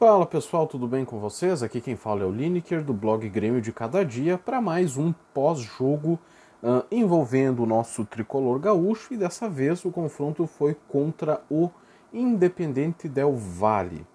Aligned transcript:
Fala 0.00 0.24
pessoal, 0.24 0.66
tudo 0.66 0.88
bem 0.88 1.04
com 1.04 1.18
vocês? 1.18 1.62
Aqui 1.62 1.78
quem 1.78 1.94
fala 1.94 2.22
é 2.22 2.24
o 2.24 2.30
Lineker 2.30 2.82
do 2.82 2.94
blog 2.94 3.28
Grêmio 3.28 3.60
de 3.60 3.70
Cada 3.70 4.02
Dia 4.02 4.38
para 4.38 4.58
mais 4.58 4.96
um 4.96 5.12
pós-jogo 5.34 6.18
uh, 6.62 6.82
envolvendo 6.90 7.62
o 7.62 7.66
nosso 7.66 8.06
tricolor 8.06 8.58
gaúcho 8.58 9.12
e 9.12 9.18
dessa 9.18 9.46
vez 9.46 9.84
o 9.84 9.90
confronto 9.90 10.46
foi 10.46 10.74
contra 10.88 11.42
o 11.50 11.68
Independente 12.14 13.10
Del 13.10 13.36
Valle. 13.36 14.06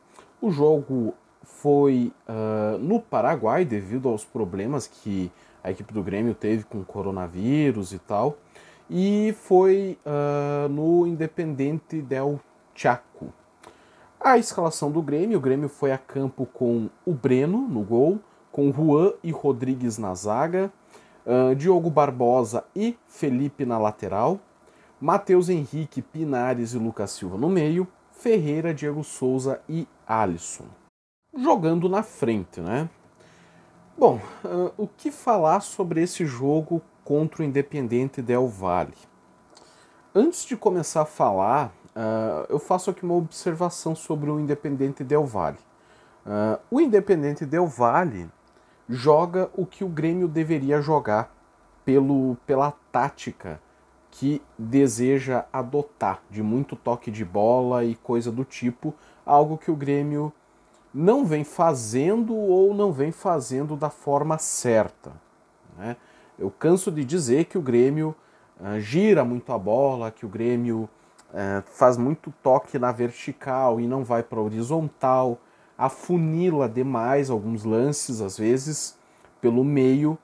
O 0.41 0.49
jogo 0.49 1.13
foi 1.43 2.11
uh, 2.27 2.79
no 2.79 2.99
Paraguai 2.99 3.63
devido 3.63 4.09
aos 4.09 4.25
problemas 4.25 4.87
que 4.87 5.31
a 5.63 5.69
equipe 5.69 5.93
do 5.93 6.01
Grêmio 6.01 6.33
teve 6.33 6.63
com 6.63 6.83
coronavírus 6.83 7.93
e 7.93 7.99
tal, 7.99 8.39
e 8.89 9.35
foi 9.37 9.99
uh, 10.03 10.67
no 10.67 11.05
Independente 11.05 12.01
Del 12.01 12.39
Chaco. 12.73 13.31
A 14.25 14.39
escalação 14.39 14.89
do 14.91 15.03
Grêmio, 15.03 15.37
o 15.37 15.39
Grêmio 15.39 15.69
foi 15.69 15.91
a 15.91 15.99
campo 15.99 16.47
com 16.47 16.89
o 17.05 17.13
Breno 17.13 17.59
no 17.59 17.83
gol, 17.83 18.19
com 18.51 18.73
Juan 18.73 19.13
e 19.23 19.29
Rodrigues 19.29 19.99
na 19.99 20.15
zaga, 20.15 20.73
uh, 21.23 21.53
Diogo 21.53 21.91
Barbosa 21.91 22.63
e 22.75 22.97
Felipe 23.07 23.67
na 23.67 23.77
lateral, 23.77 24.39
Matheus 24.99 25.47
Henrique, 25.47 26.01
Pinares 26.01 26.73
e 26.73 26.79
Lucas 26.79 27.11
Silva 27.11 27.37
no 27.37 27.47
meio, 27.47 27.87
Ferreira, 28.13 28.73
Diego 28.73 29.03
Souza 29.03 29.61
e 29.69 29.87
Alisson. 30.07 30.65
Jogando 31.37 31.87
na 31.87 32.01
frente, 32.01 32.59
né? 32.59 32.89
Bom, 33.95 34.19
uh, 34.43 34.73
o 34.75 34.87
que 34.87 35.11
falar 35.11 35.59
sobre 35.59 36.01
esse 36.01 36.25
jogo 36.25 36.81
contra 37.03 37.43
o 37.43 37.45
Independente 37.45 38.23
Del 38.23 38.47
Valle? 38.47 38.97
Antes 40.15 40.45
de 40.45 40.57
começar 40.57 41.03
a 41.03 41.05
falar, 41.05 41.74
uh, 41.95 42.45
eu 42.49 42.59
faço 42.59 42.89
aqui 42.89 43.03
uma 43.03 43.15
observação 43.15 43.95
sobre 43.95 44.29
o 44.29 44.39
Independente 44.39 45.03
Del 45.03 45.25
Valle. 45.25 45.57
Uh, 46.25 46.59
o 46.69 46.81
Independente 46.81 47.45
Del 47.45 47.67
Valle 47.67 48.29
joga 48.89 49.49
o 49.55 49.65
que 49.65 49.83
o 49.83 49.89
Grêmio 49.89 50.27
deveria 50.27 50.81
jogar 50.81 51.33
pelo, 51.83 52.35
pela 52.45 52.71
tática 52.91 53.59
que 54.11 54.41
deseja 54.57 55.45
adotar, 55.51 56.21
de 56.29 56.41
muito 56.41 56.75
toque 56.75 57.11
de 57.11 57.25
bola 57.25 57.83
e 57.83 57.95
coisa 57.95 58.31
do 58.31 58.45
tipo, 58.45 58.93
algo 59.25 59.57
que 59.57 59.69
o 59.69 59.75
Grêmio 59.75 60.31
não 60.93 61.25
vem 61.25 61.43
fazendo 61.43 62.33
ou 62.33 62.73
não 62.73 62.93
vem 62.93 63.11
fazendo 63.11 63.75
da 63.75 63.89
forma 63.89 64.37
certa. 64.37 65.11
Né? 65.77 65.97
Eu 66.39 66.49
canso 66.49 66.91
de 66.91 67.03
dizer 67.03 67.45
que 67.45 67.57
o 67.57 67.61
Grêmio 67.61 68.15
uh, 68.59 68.79
gira 68.79 69.25
muito 69.25 69.51
a 69.51 69.57
bola, 69.57 70.11
que 70.11 70.25
o 70.25 70.29
Grêmio 70.29 70.89
uh, 71.35 71.61
faz 71.65 71.97
muito 71.97 72.33
toque 72.41 72.79
na 72.79 72.91
vertical 72.91 73.79
e 73.79 73.85
não 73.85 74.03
vai 74.03 74.23
para 74.23 74.39
horizontal, 74.39 75.37
afunila 75.77 76.67
demais 76.67 77.29
alguns 77.29 77.63
lances, 77.63 78.21
às 78.21 78.37
vezes, 78.37 78.97
pelo 79.39 79.63
meio, 79.63 80.17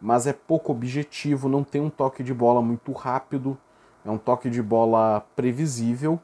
mas 0.00 0.26
é 0.26 0.32
pouco 0.32 0.70
objetivo, 0.70 1.48
não 1.48 1.64
tem 1.64 1.80
um 1.80 1.90
toque 1.90 2.22
de 2.22 2.32
bola 2.32 2.62
muito 2.62 2.92
rápido, 2.92 3.58
é 4.04 4.10
um 4.10 4.18
toque 4.18 4.48
de 4.48 4.62
bola 4.62 5.26
previsível 5.34 6.20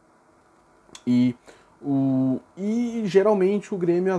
e 1.07 1.35
o, 1.83 2.39
e 2.57 3.03
geralmente 3.05 3.75
o 3.75 3.79
Grêmio, 3.79 4.15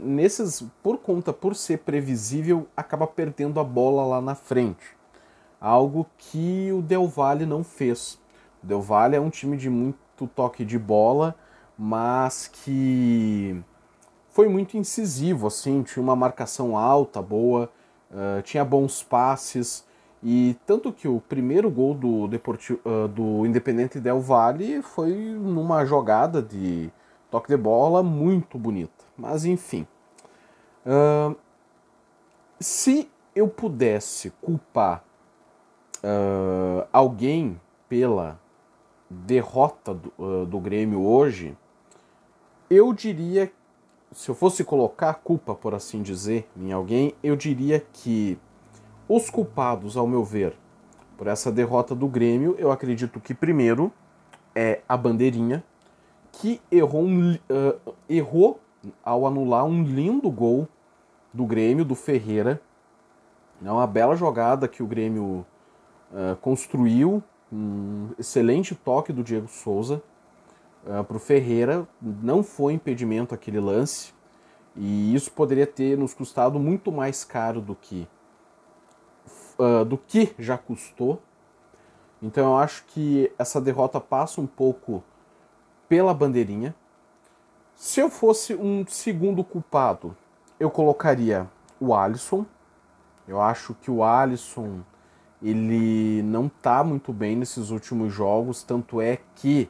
nesses, 0.00 0.64
por 0.82 0.98
conta, 0.98 1.32
por 1.32 1.56
ser 1.56 1.78
previsível, 1.78 2.68
acaba 2.76 3.06
perdendo 3.06 3.58
a 3.58 3.64
bola 3.64 4.06
lá 4.06 4.20
na 4.20 4.34
frente 4.34 5.00
algo 5.60 6.06
que 6.16 6.72
o 6.72 6.80
Del 6.80 7.06
Valle 7.06 7.44
não 7.44 7.62
fez. 7.62 8.18
Del 8.62 8.80
Valle 8.80 9.16
é 9.16 9.20
um 9.20 9.30
time 9.30 9.56
de 9.56 9.70
muito 9.70 10.26
toque 10.34 10.64
de 10.64 10.78
bola, 10.78 11.34
mas 11.78 12.48
que 12.48 13.62
foi 14.30 14.48
muito 14.48 14.76
incisivo, 14.76 15.46
assim, 15.46 15.82
tinha 15.82 16.02
uma 16.02 16.14
marcação 16.14 16.76
alta, 16.76 17.20
boa, 17.20 17.70
uh, 18.10 18.42
tinha 18.42 18.64
bons 18.64 19.02
passes, 19.02 19.84
e 20.22 20.56
tanto 20.66 20.92
que 20.92 21.08
o 21.08 21.20
primeiro 21.20 21.70
gol 21.70 21.94
do, 21.94 22.28
Deportivo, 22.28 22.78
uh, 22.84 23.08
do 23.08 23.46
Independente 23.46 23.98
Del 23.98 24.20
Valle 24.20 24.82
foi 24.82 25.12
numa 25.14 25.84
jogada 25.84 26.42
de 26.42 26.90
toque 27.30 27.48
de 27.48 27.56
bola 27.56 28.02
muito 28.02 28.58
bonita. 28.58 29.04
Mas 29.16 29.44
enfim. 29.44 29.86
Uh, 30.84 31.34
se 32.58 33.10
eu 33.34 33.48
pudesse 33.48 34.30
culpar 34.42 35.02
uh, 36.04 36.86
alguém 36.92 37.58
pela 37.88 38.38
derrota 39.10 39.92
do, 39.92 40.12
uh, 40.16 40.46
do 40.46 40.60
Grêmio 40.60 41.02
hoje, 41.02 41.56
eu 42.70 42.92
diria, 42.92 43.50
se 44.12 44.28
eu 44.28 44.34
fosse 44.34 44.62
colocar 44.62 45.10
a 45.10 45.14
culpa, 45.14 45.54
por 45.54 45.74
assim 45.74 46.00
dizer, 46.00 46.48
em 46.56 46.70
alguém, 46.70 47.14
eu 47.22 47.34
diria 47.34 47.84
que 47.92 48.38
os 49.08 49.28
culpados, 49.28 49.96
ao 49.96 50.06
meu 50.06 50.24
ver, 50.24 50.56
por 51.18 51.26
essa 51.26 51.50
derrota 51.50 51.94
do 51.94 52.06
Grêmio, 52.06 52.54
eu 52.58 52.70
acredito 52.70 53.18
que 53.18 53.34
primeiro 53.34 53.92
é 54.54 54.80
a 54.88 54.96
bandeirinha, 54.96 55.64
que 56.30 56.60
errou, 56.70 57.02
um, 57.02 57.34
uh, 57.34 57.94
errou 58.08 58.60
ao 59.04 59.26
anular 59.26 59.64
um 59.64 59.82
lindo 59.82 60.30
gol 60.30 60.68
do 61.34 61.44
Grêmio, 61.44 61.84
do 61.84 61.96
Ferreira. 61.96 62.62
É 63.64 63.70
uma 63.70 63.86
bela 63.86 64.14
jogada 64.14 64.68
que 64.68 64.82
o 64.82 64.86
Grêmio 64.86 65.44
uh, 66.12 66.36
construiu 66.40 67.22
um 67.52 68.10
excelente 68.18 68.74
toque 68.74 69.12
do 69.12 69.22
Diego 69.22 69.48
Souza 69.48 70.02
uh, 70.84 71.04
para 71.04 71.16
o 71.16 71.20
Ferreira. 71.20 71.86
Não 72.00 72.42
foi 72.42 72.74
impedimento 72.74 73.34
aquele 73.34 73.60
lance. 73.60 74.12
E 74.76 75.14
isso 75.14 75.32
poderia 75.32 75.66
ter 75.66 75.98
nos 75.98 76.14
custado 76.14 76.58
muito 76.58 76.92
mais 76.92 77.24
caro 77.24 77.60
do 77.60 77.74
que, 77.74 78.08
uh, 79.58 79.84
do 79.84 79.98
que 79.98 80.34
já 80.38 80.56
custou. 80.56 81.20
Então 82.22 82.50
eu 82.50 82.56
acho 82.56 82.84
que 82.86 83.32
essa 83.38 83.60
derrota 83.60 84.00
passa 84.00 84.40
um 84.40 84.46
pouco 84.46 85.02
pela 85.88 86.14
bandeirinha. 86.14 86.74
Se 87.74 87.98
eu 88.00 88.10
fosse 88.10 88.54
um 88.54 88.86
segundo 88.86 89.42
culpado, 89.42 90.16
eu 90.58 90.70
colocaria 90.70 91.48
o 91.80 91.94
Alisson. 91.94 92.44
Eu 93.26 93.40
acho 93.40 93.74
que 93.74 93.90
o 93.90 94.04
Alisson 94.04 94.82
ele 95.42 96.22
não 96.22 96.46
está 96.46 96.84
muito 96.84 97.12
bem 97.12 97.36
nesses 97.36 97.70
últimos 97.70 98.12
jogos, 98.12 98.62
tanto 98.62 99.00
é 99.00 99.18
que 99.36 99.68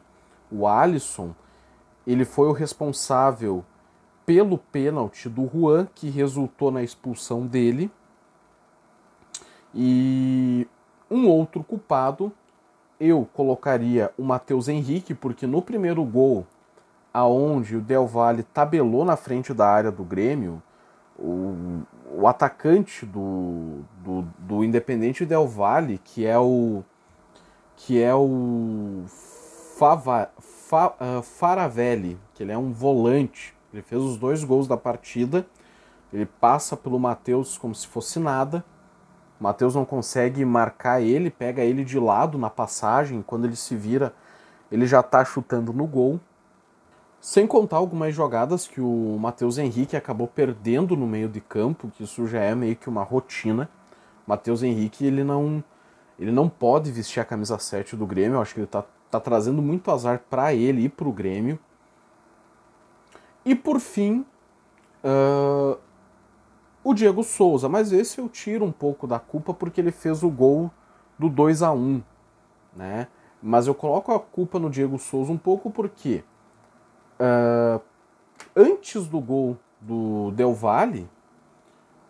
o 0.50 0.66
Alisson 0.66 1.34
ele 2.06 2.24
foi 2.24 2.48
o 2.48 2.52
responsável 2.52 3.64
pelo 4.26 4.58
pênalti 4.58 5.28
do 5.28 5.48
Juan, 5.48 5.86
que 5.94 6.08
resultou 6.08 6.70
na 6.70 6.82
expulsão 6.82 7.46
dele. 7.46 7.90
E 9.74 10.66
um 11.10 11.28
outro 11.28 11.62
culpado, 11.62 12.32
eu 12.98 13.28
colocaria 13.32 14.12
o 14.18 14.22
Matheus 14.22 14.68
Henrique, 14.68 15.14
porque 15.14 15.46
no 15.46 15.62
primeiro 15.62 16.04
gol, 16.04 16.46
aonde 17.12 17.76
o 17.76 17.80
Del 17.80 18.06
Valle 18.06 18.42
tabelou 18.42 19.04
na 19.04 19.16
frente 19.16 19.54
da 19.54 19.68
área 19.68 19.90
do 19.90 20.04
Grêmio, 20.04 20.62
o, 21.18 21.82
o 22.20 22.26
atacante 22.26 23.06
do, 23.06 23.82
do, 24.04 24.22
do 24.38 24.62
Independente 24.62 25.24
Del 25.24 25.46
Valle, 25.48 25.98
que 26.04 26.26
é 26.26 26.38
o 26.38 26.82
que 27.76 28.02
é 28.02 28.14
o 28.14 29.04
Fava, 29.78 30.30
Fa, 30.38 30.88
uh, 31.00 31.22
Faravelli, 31.22 32.18
que 32.34 32.42
ele 32.42 32.52
é 32.52 32.58
um 32.58 32.72
volante. 32.72 33.54
Ele 33.72 33.80
fez 33.80 34.02
os 34.02 34.18
dois 34.18 34.44
gols 34.44 34.68
da 34.68 34.76
partida. 34.76 35.46
Ele 36.12 36.26
passa 36.26 36.76
pelo 36.76 37.00
Matheus 37.00 37.56
como 37.56 37.74
se 37.74 37.86
fosse 37.86 38.18
nada. 38.18 38.62
O 39.40 39.44
Matheus 39.44 39.74
não 39.74 39.86
consegue 39.86 40.44
marcar 40.44 41.00
ele, 41.00 41.30
pega 41.30 41.62
ele 41.62 41.82
de 41.82 41.98
lado 41.98 42.36
na 42.36 42.50
passagem. 42.50 43.22
Quando 43.22 43.46
ele 43.46 43.56
se 43.56 43.74
vira, 43.74 44.12
ele 44.70 44.86
já 44.86 45.00
está 45.00 45.24
chutando 45.24 45.72
no 45.72 45.86
gol. 45.86 46.20
Sem 47.20 47.46
contar 47.46 47.76
algumas 47.76 48.14
jogadas 48.14 48.66
que 48.66 48.80
o 48.80 49.18
Matheus 49.20 49.58
Henrique 49.58 49.94
acabou 49.94 50.26
perdendo 50.26 50.96
no 50.96 51.06
meio 51.06 51.28
de 51.28 51.40
campo, 51.40 51.90
que 51.94 52.04
isso 52.04 52.26
já 52.26 52.40
é 52.40 52.54
meio 52.54 52.76
que 52.76 52.88
uma 52.88 53.02
rotina. 53.02 53.68
Matheus 54.26 54.62
Henrique, 54.62 55.04
ele 55.04 55.22
não 55.22 55.62
ele 56.18 56.30
não 56.30 56.48
pode 56.48 56.90
vestir 56.90 57.20
a 57.20 57.24
camisa 57.24 57.58
7 57.58 57.96
do 57.96 58.06
Grêmio, 58.06 58.36
eu 58.36 58.42
acho 58.42 58.52
que 58.52 58.60
ele 58.60 58.66
tá, 58.66 58.84
tá 59.10 59.18
trazendo 59.18 59.62
muito 59.62 59.90
azar 59.90 60.22
para 60.28 60.52
ele 60.52 60.84
e 60.84 60.88
para 60.88 61.08
o 61.08 61.12
Grêmio. 61.12 61.58
E 63.42 63.54
por 63.54 63.80
fim, 63.80 64.24
uh, 65.02 65.78
o 66.84 66.92
Diego 66.92 67.24
Souza, 67.24 67.70
mas 67.70 67.90
esse 67.90 68.18
eu 68.18 68.28
tiro 68.28 68.66
um 68.66 68.72
pouco 68.72 69.06
da 69.06 69.18
culpa 69.18 69.54
porque 69.54 69.80
ele 69.80 69.90
fez 69.90 70.22
o 70.22 70.28
gol 70.28 70.70
do 71.18 71.28
2 71.28 71.62
a 71.62 71.72
1 71.72 72.02
né? 72.76 73.08
Mas 73.42 73.66
eu 73.66 73.74
coloco 73.74 74.12
a 74.12 74.20
culpa 74.20 74.58
no 74.58 74.70
Diego 74.70 74.98
Souza 74.98 75.32
um 75.32 75.38
pouco 75.38 75.70
porque 75.70 76.22
Uh, 77.20 77.80
antes 78.56 79.06
do 79.06 79.20
gol 79.20 79.58
do 79.78 80.30
Del 80.30 80.54
Valle, 80.54 81.06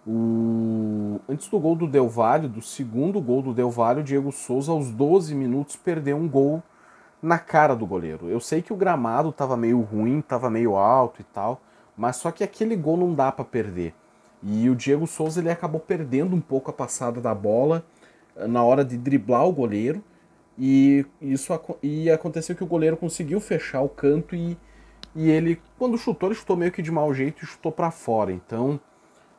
o... 0.06 1.20
antes 1.28 1.48
do 1.48 1.58
gol 1.58 1.74
do 1.74 1.88
Del 1.88 2.08
Valle, 2.08 2.46
do 2.46 2.62
segundo 2.62 3.20
gol 3.20 3.42
do 3.42 3.52
Del 3.52 3.70
Valle, 3.70 4.00
o 4.00 4.04
Diego 4.04 4.30
Souza, 4.30 4.70
aos 4.70 4.90
12 4.90 5.34
minutos, 5.34 5.74
perdeu 5.74 6.16
um 6.16 6.28
gol 6.28 6.62
na 7.22 7.38
cara 7.38 7.74
do 7.74 7.86
goleiro. 7.86 8.28
Eu 8.28 8.40
sei 8.40 8.62
que 8.62 8.72
o 8.72 8.76
gramado 8.76 9.30
estava 9.30 9.56
meio 9.56 9.80
ruim, 9.80 10.20
estava 10.20 10.48
meio 10.48 10.76
alto 10.76 11.20
e 11.20 11.24
tal, 11.24 11.60
Mas 11.96 12.16
só 12.16 12.30
que 12.30 12.42
aquele 12.42 12.76
gol 12.76 12.96
não 12.96 13.14
dá 13.14 13.30
para 13.30 13.44
perder. 13.44 13.94
E 14.42 14.70
o 14.70 14.74
Diego 14.74 15.06
Souza 15.06 15.40
ele 15.40 15.50
acabou 15.50 15.80
perdendo 15.80 16.34
um 16.34 16.40
pouco 16.40 16.70
a 16.70 16.72
passada 16.72 17.20
da 17.20 17.34
bola 17.34 17.84
eh, 18.36 18.46
na 18.46 18.64
hora 18.64 18.84
de 18.84 18.96
driblar 18.96 19.46
o 19.46 19.52
goleiro. 19.52 20.02
E 20.58 21.04
isso 21.20 21.52
e 21.82 22.10
aconteceu 22.10 22.56
que 22.56 22.64
o 22.64 22.66
goleiro 22.66 22.96
conseguiu 22.96 23.40
fechar 23.40 23.82
o 23.82 23.88
canto 23.88 24.34
e, 24.34 24.56
e 25.14 25.28
ele, 25.28 25.60
quando 25.78 25.98
chutou, 25.98 26.28
ele 26.28 26.36
chutou 26.36 26.56
meio 26.56 26.72
que 26.72 26.82
de 26.82 26.90
mau 26.90 27.12
jeito 27.12 27.42
e 27.42 27.46
chutou 27.46 27.72
para 27.72 27.90
fora. 27.90 28.32
Então, 28.32 28.78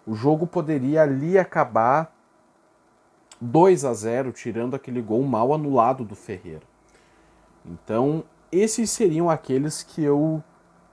o 0.06 0.14
jogo 0.14 0.46
poderia 0.46 1.04
ali 1.04 1.38
acabar 1.38 2.14
2 3.40 3.86
a 3.86 3.94
0, 3.94 4.32
tirando 4.32 4.76
aquele 4.76 5.02
gol 5.02 5.24
mal 5.24 5.54
anulado 5.54 6.04
do 6.04 6.16
Ferreira. 6.16 6.64
Então, 7.66 8.24
esses 8.52 8.90
seriam 8.90 9.30
aqueles 9.30 9.82
que 9.82 10.04
eu 10.04 10.44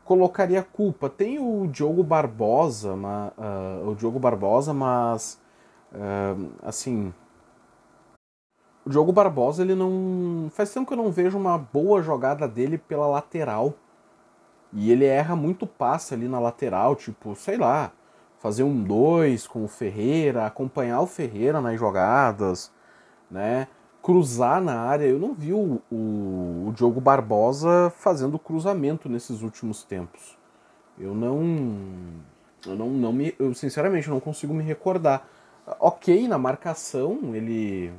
colocaria 0.05 0.63
culpa. 0.63 1.11
Tem 1.11 1.39
o 1.39 1.67
Diogo 1.67 2.03
Barbosa, 2.03 2.97
ma, 2.97 3.33
uh, 3.37 3.91
o 3.91 3.95
Diogo 3.95 4.19
Barbosa, 4.19 4.73
mas 4.73 5.41
uh, 5.93 6.51
assim, 6.63 7.13
o 8.87 8.91
Diogo 8.91 9.13
Barbosa 9.13 9.63
ele 9.63 9.75
não 9.75 10.49
faz 10.51 10.73
tempo 10.73 10.87
que 10.87 10.95
eu 10.95 10.97
não 10.97 11.11
vejo 11.11 11.37
uma 11.37 11.59
boa 11.59 12.03
jogada 12.03 12.49
dele 12.49 12.79
pela 12.79 13.07
lateral. 13.07 13.75
E 14.73 14.93
ele 14.93 15.05
erra 15.05 15.35
muito 15.35 15.67
passe 15.67 16.15
ali 16.15 16.29
na 16.29 16.39
lateral, 16.39 16.95
tipo, 16.95 17.35
sei 17.35 17.57
lá, 17.57 17.93
fazer 18.39 18.63
um 18.63 18.83
dois 18.83 19.47
com 19.47 19.65
o 19.65 19.69
Ferreira, 19.69 20.47
acompanhar 20.47 21.01
o 21.01 21.07
Ferreira 21.07 21.61
nas 21.61 21.79
jogadas, 21.79 22.71
né? 23.31 23.69
Cruzar 24.03 24.61
na 24.61 24.81
área. 24.81 25.05
Eu 25.05 25.19
não 25.19 25.35
vi 25.35 25.53
o, 25.53 25.81
o, 25.91 26.67
o 26.69 26.73
Diogo 26.75 27.01
Barbosa 27.01 27.93
fazendo 27.97 28.39
cruzamento 28.39 29.09
nesses 29.09 29.43
últimos 29.43 29.83
tempos. 29.83 30.39
Eu 30.99 31.15
não. 31.15 31.43
Eu 32.67 32.77
não, 32.77 32.91
não 32.91 33.13
me. 33.13 33.35
Eu 33.39 33.55
sinceramente 33.55 34.11
não 34.11 34.21
consigo 34.21 34.53
me 34.55 34.63
recordar. 34.63 35.27
Ok, 35.81 36.27
na 36.29 36.39
marcação 36.39 37.35
ele 37.35 37.93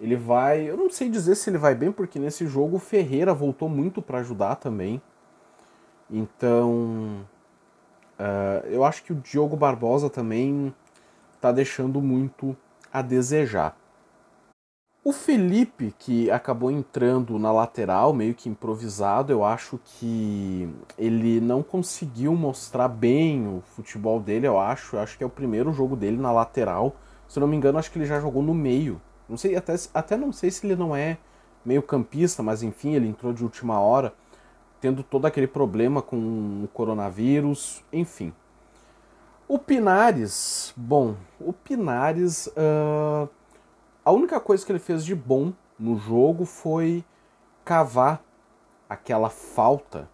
ele 0.00 0.16
vai. 0.16 0.68
Eu 0.68 0.76
não 0.76 0.90
sei 0.90 1.08
dizer 1.08 1.34
se 1.34 1.50
ele 1.50 1.58
vai 1.58 1.74
bem, 1.74 1.92
porque 1.92 2.18
nesse 2.18 2.46
jogo 2.46 2.76
o 2.76 2.80
Ferreira 2.80 3.32
voltou 3.32 3.68
muito 3.68 4.02
para 4.02 4.18
ajudar 4.18 4.56
também. 4.56 5.00
Então. 6.16 7.26
Uh, 8.18 8.66
eu 8.68 8.84
acho 8.84 9.02
que 9.02 9.12
o 9.12 9.16
Diogo 9.16 9.56
Barbosa 9.56 10.08
também 10.08 10.72
tá 11.40 11.50
deixando 11.50 12.00
muito 12.00 12.56
a 12.92 13.02
desejar. 13.02 13.76
O 15.04 15.12
Felipe, 15.12 15.92
que 15.98 16.30
acabou 16.30 16.70
entrando 16.70 17.38
na 17.38 17.52
lateral, 17.52 18.14
meio 18.14 18.34
que 18.34 18.48
improvisado, 18.48 19.32
eu 19.32 19.44
acho 19.44 19.78
que 19.84 20.72
ele 20.96 21.40
não 21.40 21.62
conseguiu 21.62 22.34
mostrar 22.34 22.88
bem 22.88 23.46
o 23.46 23.60
futebol 23.60 24.20
dele, 24.20 24.46
eu 24.46 24.58
acho. 24.58 24.96
Eu 24.96 25.00
acho 25.00 25.18
que 25.18 25.24
é 25.24 25.26
o 25.26 25.30
primeiro 25.30 25.72
jogo 25.72 25.96
dele 25.96 26.16
na 26.16 26.32
lateral. 26.32 26.96
Se 27.28 27.40
não 27.40 27.48
me 27.48 27.56
engano, 27.56 27.78
acho 27.78 27.90
que 27.90 27.98
ele 27.98 28.06
já 28.06 28.20
jogou 28.20 28.42
no 28.42 28.54
meio 28.54 29.00
não 29.28 29.36
sei, 29.36 29.56
até, 29.56 29.74
até 29.92 30.16
não 30.16 30.32
sei 30.32 30.50
se 30.50 30.66
ele 30.66 30.76
não 30.76 30.94
é 30.94 31.18
meio 31.64 31.82
campista, 31.82 32.42
mas 32.42 32.62
enfim, 32.62 32.94
ele 32.94 33.08
entrou 33.08 33.32
de 33.32 33.42
última 33.42 33.80
hora, 33.80 34.12
tendo 34.84 35.02
todo 35.02 35.24
aquele 35.24 35.46
problema 35.46 36.02
com 36.02 36.62
o 36.62 36.68
coronavírus, 36.68 37.82
enfim. 37.90 38.34
O 39.48 39.58
Pinares, 39.58 40.74
bom, 40.76 41.16
o 41.40 41.54
Pinares, 41.54 42.48
uh, 42.48 43.26
a 44.04 44.12
única 44.12 44.38
coisa 44.38 44.64
que 44.66 44.70
ele 44.70 44.78
fez 44.78 45.02
de 45.02 45.14
bom 45.14 45.54
no 45.78 45.96
jogo 45.96 46.44
foi 46.44 47.02
cavar 47.64 48.22
aquela 48.86 49.30
falta 49.30 50.06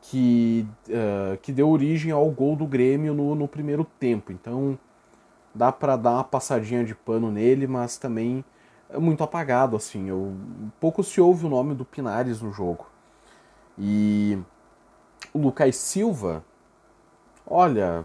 que, 0.00 0.64
uh, 0.86 1.36
que 1.38 1.50
deu 1.50 1.68
origem 1.68 2.12
ao 2.12 2.30
gol 2.30 2.54
do 2.54 2.64
Grêmio 2.64 3.12
no, 3.14 3.34
no 3.34 3.48
primeiro 3.48 3.84
tempo. 3.98 4.30
Então 4.30 4.78
dá 5.52 5.72
para 5.72 5.96
dar 5.96 6.12
uma 6.12 6.24
passadinha 6.24 6.84
de 6.84 6.94
pano 6.94 7.28
nele, 7.28 7.66
mas 7.66 7.96
também 7.96 8.44
é 8.88 8.98
muito 9.00 9.24
apagado, 9.24 9.74
assim. 9.74 10.08
Eu, 10.08 10.32
pouco 10.78 11.02
se 11.02 11.20
ouve 11.20 11.44
o 11.44 11.48
nome 11.48 11.74
do 11.74 11.84
Pinares 11.84 12.40
no 12.40 12.52
jogo. 12.52 12.92
E 13.78 14.38
o 15.32 15.38
Lucas 15.38 15.76
Silva, 15.76 16.44
olha, 17.46 18.04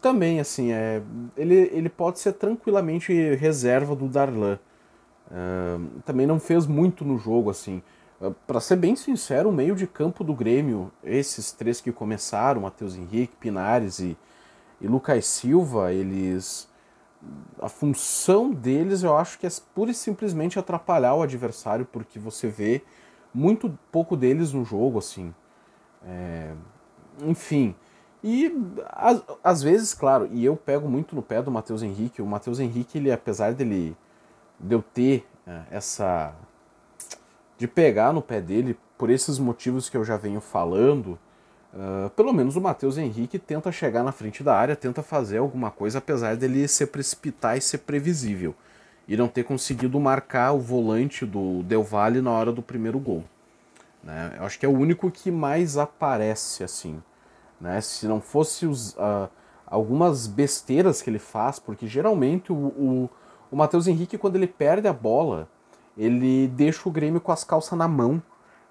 também, 0.00 0.38
assim, 0.38 0.70
é, 0.70 1.02
ele, 1.36 1.54
ele 1.72 1.88
pode 1.88 2.18
ser 2.18 2.34
tranquilamente 2.34 3.12
reserva 3.36 3.96
do 3.96 4.06
Darlan. 4.06 4.58
Uh, 5.26 6.00
também 6.04 6.26
não 6.26 6.38
fez 6.38 6.66
muito 6.66 7.04
no 7.04 7.16
jogo, 7.16 7.48
assim. 7.48 7.82
Uh, 8.20 8.34
para 8.46 8.60
ser 8.60 8.76
bem 8.76 8.94
sincero, 8.94 9.48
o 9.48 9.52
meio 9.52 9.74
de 9.74 9.86
campo 9.86 10.22
do 10.22 10.34
Grêmio, 10.34 10.92
esses 11.02 11.52
três 11.52 11.80
que 11.80 11.90
começaram, 11.90 12.60
Matheus 12.60 12.94
Henrique, 12.94 13.34
Pinares 13.40 13.98
e, 13.98 14.16
e 14.80 14.86
Lucas 14.86 15.26
Silva, 15.26 15.92
eles 15.92 16.68
a 17.60 17.68
função 17.70 18.50
deles 18.50 19.02
eu 19.02 19.16
acho 19.16 19.38
que 19.38 19.46
é 19.46 19.50
pura 19.74 19.90
e 19.90 19.94
simplesmente 19.94 20.58
atrapalhar 20.58 21.14
o 21.14 21.22
adversário, 21.22 21.86
porque 21.90 22.18
você 22.18 22.48
vê 22.48 22.82
muito 23.34 23.76
pouco 23.90 24.16
deles 24.16 24.52
no 24.52 24.64
jogo, 24.64 24.98
assim. 24.98 25.34
É... 26.06 26.52
Enfim. 27.22 27.74
E 28.22 28.50
às, 29.42 29.62
vezes, 29.62 29.92
claro, 29.92 30.28
e 30.32 30.44
eu 30.44 30.56
pego 30.56 30.88
muito 30.88 31.14
no 31.14 31.22
pé 31.22 31.42
do 31.42 31.50
Matheus 31.50 31.82
Henrique. 31.82 32.22
O 32.22 32.26
Matheus 32.26 32.58
Henrique, 32.58 32.96
ele, 32.96 33.12
apesar 33.12 33.52
dele 33.52 33.94
de 34.58 34.74
eu 34.74 34.82
ter 34.82 35.26
é, 35.46 35.62
essa. 35.70 36.34
de 37.58 37.68
pegar 37.68 38.14
no 38.14 38.22
pé 38.22 38.40
dele 38.40 38.78
por 38.96 39.10
esses 39.10 39.38
motivos 39.38 39.90
que 39.90 39.96
eu 39.96 40.04
já 40.04 40.16
venho 40.16 40.40
falando, 40.40 41.18
Uh, 41.74 42.08
pelo 42.10 42.32
menos 42.32 42.54
o 42.54 42.60
Matheus 42.60 42.96
Henrique 42.96 43.36
tenta 43.36 43.72
chegar 43.72 44.04
na 44.04 44.12
frente 44.12 44.44
da 44.44 44.54
área, 44.54 44.76
tenta 44.76 45.02
fazer 45.02 45.38
alguma 45.38 45.72
coisa, 45.72 45.98
apesar 45.98 46.36
dele 46.36 46.68
se 46.68 46.86
precipitar 46.86 47.58
e 47.58 47.60
ser 47.60 47.78
previsível. 47.78 48.54
E 49.06 49.16
não 49.16 49.28
ter 49.28 49.44
conseguido 49.44 50.00
marcar 50.00 50.52
o 50.52 50.60
volante 50.60 51.26
do 51.26 51.62
Del 51.62 51.82
Valle 51.82 52.22
na 52.22 52.30
hora 52.30 52.52
do 52.52 52.62
primeiro 52.62 52.98
gol. 52.98 53.24
Né? 54.02 54.36
Eu 54.38 54.44
acho 54.44 54.58
que 54.58 54.64
é 54.64 54.68
o 54.68 54.76
único 54.76 55.10
que 55.10 55.30
mais 55.30 55.76
aparece 55.76 56.64
assim. 56.64 57.02
Né? 57.60 57.80
Se 57.80 58.06
não 58.06 58.20
fosse 58.20 58.66
os, 58.66 58.92
uh, 58.94 59.28
algumas 59.66 60.26
besteiras 60.26 61.02
que 61.02 61.10
ele 61.10 61.18
faz, 61.18 61.58
porque 61.58 61.86
geralmente 61.86 62.52
o, 62.52 62.56
o, 62.56 63.10
o 63.50 63.56
Matheus 63.56 63.86
Henrique, 63.86 64.18
quando 64.18 64.36
ele 64.36 64.46
perde 64.46 64.88
a 64.88 64.92
bola, 64.92 65.48
ele 65.96 66.48
deixa 66.48 66.88
o 66.88 66.92
Grêmio 66.92 67.20
com 67.20 67.32
as 67.32 67.44
calças 67.44 67.78
na 67.78 67.86
mão. 67.86 68.22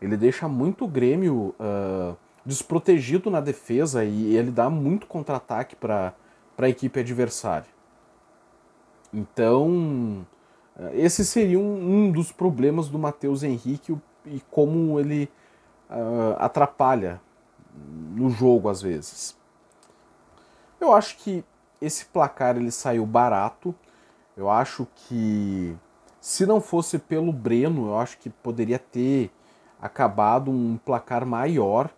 Ele 0.01 0.17
deixa 0.17 0.47
muito 0.47 0.85
o 0.85 0.87
Grêmio. 0.87 1.55
Uh, 1.59 2.17
desprotegido 2.45 3.29
na 3.29 3.39
defesa 3.39 4.03
e 4.03 4.35
ele 4.35 4.51
dá 4.51 4.69
muito 4.69 5.07
contra-ataque 5.07 5.75
para 5.75 6.13
a 6.57 6.69
equipe 6.69 6.99
adversária. 6.99 7.72
Então, 9.13 10.25
eh, 10.79 11.01
esse 11.01 11.23
seria 11.23 11.59
um, 11.59 12.07
um 12.07 12.11
dos 12.11 12.31
problemas 12.31 12.89
do 12.89 12.97
Matheus 12.97 13.43
Henrique 13.43 13.95
e 14.25 14.41
como 14.49 14.99
ele 14.99 15.29
uh, 15.89 16.35
atrapalha 16.39 17.21
no 18.15 18.29
jogo 18.29 18.69
às 18.69 18.81
vezes. 18.81 19.37
Eu 20.79 20.93
acho 20.93 21.17
que 21.17 21.43
esse 21.79 22.05
placar 22.05 22.57
ele 22.57 22.71
saiu 22.71 23.05
barato. 23.05 23.75
Eu 24.35 24.49
acho 24.49 24.87
que 24.95 25.75
se 26.19 26.45
não 26.45 26.59
fosse 26.59 26.97
pelo 26.97 27.31
Breno, 27.31 27.89
eu 27.89 27.99
acho 27.99 28.17
que 28.17 28.29
poderia 28.29 28.79
ter 28.79 29.31
acabado 29.81 30.49
um 30.49 30.77
placar 30.77 31.25
maior. 31.25 31.89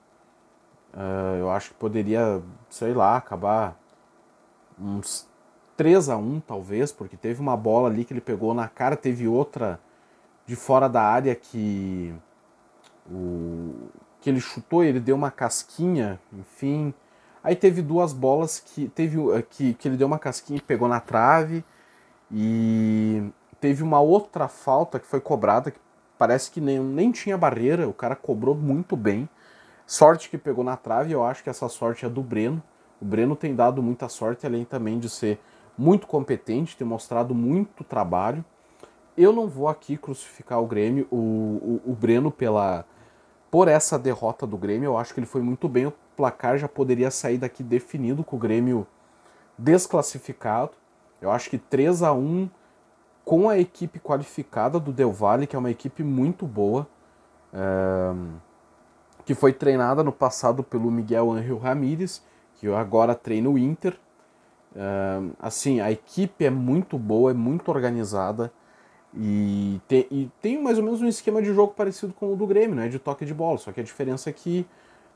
Uh, 0.93 1.37
eu 1.39 1.51
acho 1.51 1.69
que 1.69 1.75
poderia, 1.75 2.41
sei 2.69 2.93
lá, 2.93 3.17
acabar 3.17 3.77
uns 4.79 5.27
3 5.77 6.09
a 6.09 6.17
1 6.17 6.39
talvez, 6.41 6.91
porque 6.91 7.17
teve 7.17 7.41
uma 7.41 7.57
bola 7.57 7.89
ali 7.89 8.05
que 8.05 8.13
ele 8.13 8.21
pegou 8.21 8.53
na 8.53 8.67
cara, 8.67 8.95
teve 8.95 9.27
outra 9.27 9.79
de 10.45 10.55
fora 10.55 10.87
da 10.87 11.01
área 11.01 11.35
que 11.35 12.13
o 13.09 13.89
que 14.21 14.29
ele 14.31 14.39
chutou, 14.39 14.83
ele 14.83 14.99
deu 14.99 15.15
uma 15.15 15.29
casquinha, 15.29 16.19
enfim. 16.33 16.91
Aí 17.43 17.55
teve 17.55 17.83
duas 17.83 18.11
bolas 18.11 18.59
que 18.59 18.87
teve 18.89 19.19
eh, 19.37 19.43
que, 19.47 19.75
que 19.75 19.87
ele 19.87 19.97
deu 19.97 20.07
uma 20.07 20.17
casquinha 20.17 20.57
e 20.57 20.61
pegou 20.61 20.87
na 20.87 20.99
trave 20.99 21.63
e 22.31 23.23
teve 23.61 23.83
uma 23.83 23.99
outra 23.99 24.47
falta 24.47 24.99
que 24.99 25.05
foi 25.05 25.21
cobrada 25.21 25.69
que 25.69 25.79
parece 26.17 26.49
que 26.49 26.59
nem, 26.59 26.79
nem 26.79 27.11
tinha 27.11 27.37
barreira, 27.37 27.87
o 27.87 27.93
cara 27.93 28.15
cobrou 28.15 28.55
muito 28.55 28.95
bem. 28.97 29.29
Sorte 29.85 30.27
que 30.27 30.39
pegou 30.39 30.63
na 30.63 30.75
trave, 30.75 31.11
eu 31.11 31.23
acho 31.23 31.43
que 31.43 31.49
essa 31.51 31.69
sorte 31.69 32.03
é 32.03 32.09
do 32.09 32.23
Breno. 32.23 32.63
O 32.99 33.05
Breno 33.05 33.35
tem 33.35 33.53
dado 33.53 33.83
muita 33.83 34.09
sorte, 34.09 34.47
além 34.47 34.65
também 34.65 34.97
de 34.97 35.07
ser 35.07 35.39
muito 35.77 36.07
competente, 36.07 36.77
ter 36.77 36.85
mostrado 36.85 37.33
muito 37.33 37.83
trabalho. 37.83 38.43
Eu 39.17 39.31
não 39.31 39.47
vou 39.47 39.67
aqui 39.67 39.97
crucificar 39.97 40.61
o 40.61 40.67
Grêmio, 40.67 41.07
o, 41.11 41.81
o, 41.85 41.91
o 41.91 41.93
Breno 41.93 42.31
pela 42.31 42.85
por 43.49 43.67
essa 43.69 43.97
derrota 43.97 44.45
do 44.45 44.57
Grêmio. 44.57 44.87
Eu 44.87 44.97
acho 44.97 45.13
que 45.13 45.19
ele 45.19 45.27
foi 45.27 45.41
muito 45.41 45.69
bem. 45.69 45.85
O 45.85 45.93
placar 46.17 46.57
já 46.57 46.67
poderia 46.67 47.09
sair 47.09 47.37
daqui 47.37 47.63
definido 47.63 48.23
com 48.23 48.35
o 48.35 48.39
Grêmio 48.39 48.85
desclassificado. 49.57 50.71
Eu 51.21 51.31
acho 51.31 51.49
que 51.49 51.57
3 51.57 52.03
a 52.03 52.11
1 52.11 52.49
com 53.23 53.49
a 53.49 53.57
equipe 53.57 53.99
qualificada 53.99 54.79
do 54.79 54.91
Del 54.91 55.11
Valle, 55.11 55.47
que 55.47 55.55
é 55.55 55.59
uma 55.59 55.71
equipe 55.71 56.03
muito 56.03 56.45
boa. 56.45 56.87
que 59.23 59.33
foi 59.33 59.53
treinada 59.53 60.03
no 60.03 60.11
passado 60.11 60.63
pelo 60.63 60.91
Miguel 60.91 61.31
Ángel 61.31 61.57
Ramírez, 61.57 62.21
que 62.55 62.67
agora 62.67 63.15
treina 63.15 63.49
o 63.49 63.57
Inter. 63.57 63.97
Assim, 65.39 65.79
a 65.79 65.91
equipe 65.91 66.45
é 66.45 66.49
muito 66.49 66.97
boa, 66.97 67.31
é 67.31 67.33
muito 67.33 67.69
organizada 67.69 68.51
e, 69.17 69.79
te, 69.87 70.07
e, 70.11 70.29
tem 70.41 70.61
mais 70.61 70.77
ou 70.77 70.83
menos 70.83 71.01
um 71.01 71.07
esquema 71.07 71.41
de 71.41 71.53
jogo 71.53 71.73
parecido 71.73 72.13
com 72.13 72.33
o 72.33 72.35
do 72.35 72.45
Grêmio, 72.45 72.75
né? 72.75 72.89
De 72.89 72.99
toque 72.99 73.25
de 73.25 73.33
bola, 73.33 73.57
só 73.57 73.71
que 73.71 73.79
a 73.79 73.83
diferença 73.83 74.29
é 74.29 74.33
que 74.33 74.65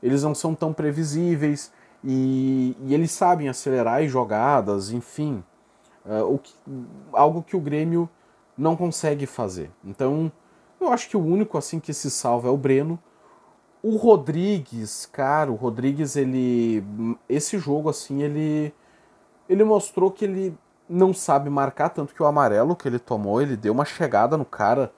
eles 0.02 0.22
não 0.22 0.34
são 0.34 0.54
tão 0.54 0.72
previsíveis 0.72 1.70
e, 2.02 2.74
e 2.86 2.94
eles 2.94 3.10
sabem 3.10 3.48
acelerar 3.48 4.02
as 4.02 4.10
jogadas, 4.10 4.90
enfim. 4.90 5.44
Uh, 6.06 6.38
que, 6.38 6.54
algo 7.12 7.42
que 7.42 7.54
o 7.54 7.60
Grêmio 7.60 8.08
não 8.56 8.74
consegue 8.74 9.26
fazer. 9.26 9.70
Então, 9.84 10.32
eu 10.80 10.90
acho 10.90 11.10
que 11.10 11.16
o 11.16 11.22
único 11.22 11.58
assim 11.58 11.78
que 11.78 11.92
se 11.92 12.10
salva 12.10 12.48
é 12.48 12.50
o 12.50 12.56
Breno. 12.56 12.98
O 13.82 13.96
Rodrigues, 13.96 15.06
cara, 15.06 15.52
o 15.52 15.54
Rodrigues, 15.54 16.16
ele. 16.16 16.82
Esse 17.28 17.58
jogo, 17.58 17.90
assim, 17.90 18.22
ele. 18.22 18.72
Ele 19.50 19.64
mostrou 19.64 20.12
que 20.12 20.24
ele 20.24 20.56
não 20.88 21.12
sabe 21.12 21.50
marcar, 21.50 21.88
tanto 21.88 22.14
que 22.14 22.22
o 22.22 22.26
amarelo 22.26 22.76
que 22.76 22.86
ele 22.86 23.00
tomou, 23.00 23.42
ele 23.42 23.56
deu 23.56 23.72
uma 23.72 23.84
chegada 23.84 24.36
no 24.36 24.44
cara. 24.44 24.92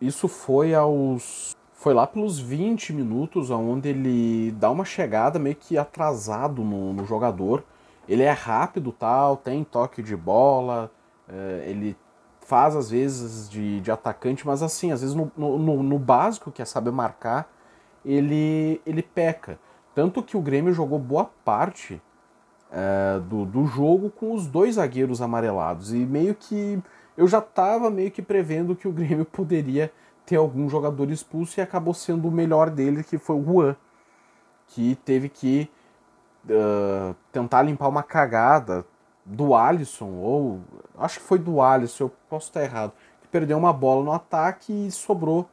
Isso 0.00 0.28
foi 0.28 0.74
aos. 0.74 1.54
Foi 1.74 1.92
lá 1.92 2.06
pelos 2.06 2.38
20 2.38 2.90
minutos, 2.94 3.50
onde 3.50 3.90
ele 3.90 4.52
dá 4.52 4.70
uma 4.70 4.86
chegada 4.86 5.38
meio 5.38 5.56
que 5.56 5.76
atrasado 5.76 6.64
no, 6.64 6.94
no 6.94 7.04
jogador. 7.04 7.64
Ele 8.08 8.22
é 8.22 8.30
rápido 8.30 8.92
tal, 8.92 9.36
tem 9.36 9.62
toque 9.62 10.02
de 10.02 10.16
bola, 10.16 10.90
é, 11.28 11.64
ele 11.66 11.94
faz 12.40 12.74
às 12.74 12.88
vezes 12.88 13.46
de, 13.46 13.80
de 13.82 13.90
atacante, 13.90 14.46
mas 14.46 14.62
assim, 14.62 14.90
às 14.90 15.02
vezes 15.02 15.14
no, 15.14 15.30
no, 15.36 15.82
no 15.82 15.98
básico, 15.98 16.50
que 16.50 16.62
é 16.62 16.64
saber 16.64 16.92
marcar, 16.92 17.52
ele, 18.02 18.80
ele 18.86 19.02
peca. 19.02 19.58
Tanto 19.94 20.22
que 20.22 20.34
o 20.34 20.40
Grêmio 20.40 20.72
jogou 20.72 20.98
boa 20.98 21.28
parte 21.44 22.00
é, 22.72 23.20
do, 23.20 23.44
do 23.44 23.66
jogo 23.66 24.10
com 24.10 24.32
os 24.32 24.46
dois 24.46 24.76
zagueiros 24.76 25.20
amarelados. 25.20 25.92
E 25.92 25.98
meio 25.98 26.34
que 26.34 26.82
eu 27.16 27.28
já 27.28 27.38
estava 27.38 27.90
meio 27.90 28.10
que 28.10 28.22
prevendo 28.22 28.74
que 28.74 28.88
o 28.88 28.92
Grêmio 28.92 29.24
poderia 29.30 29.92
ter 30.24 30.36
algum 30.36 30.68
jogador 30.68 31.10
expulso 31.10 31.60
e 31.60 31.62
acabou 31.62 31.92
sendo 31.92 32.28
o 32.28 32.30
melhor 32.30 32.70
dele, 32.70 33.04
que 33.04 33.18
foi 33.18 33.36
o 33.36 33.44
Juan, 33.44 33.76
que 34.68 34.94
teve 35.04 35.28
que 35.28 35.68
uh, 36.46 37.14
tentar 37.30 37.62
limpar 37.62 37.88
uma 37.88 38.02
cagada 38.02 38.84
do 39.24 39.54
Alisson, 39.54 40.08
ou 40.08 40.60
acho 40.98 41.20
que 41.20 41.26
foi 41.26 41.38
do 41.38 41.60
Alisson, 41.60 42.04
eu 42.04 42.12
posso 42.28 42.48
estar 42.48 42.62
errado, 42.62 42.92
que 43.20 43.28
perdeu 43.28 43.58
uma 43.58 43.72
bola 43.72 44.04
no 44.04 44.12
ataque 44.12 44.72
e 44.86 44.90
sobrou 44.90 45.48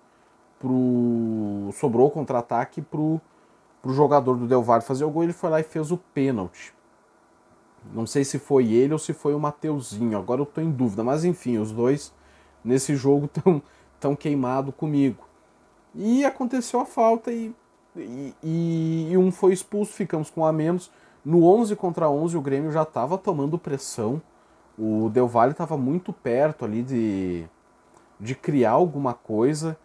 pro 0.59 1.69
sobrou 1.73 2.07
o 2.07 2.11
contra-ataque 2.11 2.81
pro, 2.81 3.19
pro 3.81 3.93
jogador 3.93 4.37
do 4.37 4.47
Del 4.47 4.63
Valle 4.63 4.83
fazer 4.83 5.03
o 5.03 5.09
gol, 5.09 5.23
ele 5.23 5.33
foi 5.33 5.49
lá 5.49 5.59
e 5.59 5.63
fez 5.63 5.91
o 5.91 5.97
pênalti. 5.97 6.73
Não 7.93 8.05
sei 8.05 8.23
se 8.23 8.39
foi 8.39 8.71
ele 8.71 8.93
ou 8.93 8.99
se 8.99 9.13
foi 9.13 9.33
o 9.33 9.39
Mateuzinho, 9.39 10.17
agora 10.17 10.41
eu 10.41 10.45
tô 10.45 10.61
em 10.61 10.71
dúvida, 10.71 11.03
mas 11.03 11.23
enfim, 11.25 11.57
os 11.57 11.71
dois 11.71 12.13
nesse 12.63 12.95
jogo 12.95 13.27
tão 13.43 13.61
tão 13.99 14.15
queimado 14.15 14.71
comigo. 14.71 15.25
E 15.93 16.23
aconteceu 16.23 16.79
a 16.79 16.85
falta 16.85 17.31
e, 17.31 17.53
e, 17.95 18.33
e, 19.11 19.17
um 19.17 19.29
foi 19.31 19.51
expulso, 19.51 19.91
ficamos 19.91 20.29
com 20.29 20.41
um 20.41 20.45
a 20.45 20.53
menos. 20.53 20.89
No 21.25 21.43
11 21.43 21.75
contra 21.75 22.09
11 22.09 22.37
o 22.37 22.41
Grêmio 22.41 22.71
já 22.71 22.83
estava 22.83 23.17
tomando 23.17 23.59
pressão. 23.59 24.21
O 24.77 25.09
Del 25.09 25.27
Valle 25.27 25.51
estava 25.51 25.77
muito 25.77 26.13
perto 26.13 26.63
ali 26.63 26.81
de, 26.81 27.45
de 28.17 28.35
criar 28.35 28.71
alguma 28.71 29.13
coisa 29.13 29.77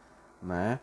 né? 0.45 0.79